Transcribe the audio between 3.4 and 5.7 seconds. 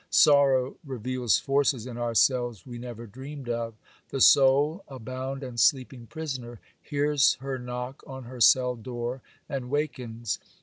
of. The soul, a bound and